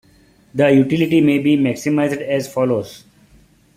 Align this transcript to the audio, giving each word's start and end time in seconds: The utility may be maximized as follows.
The 0.55 0.71
utility 0.71 1.21
may 1.21 1.37
be 1.37 1.55
maximized 1.55 2.19
as 2.27 2.51
follows. 2.51 3.03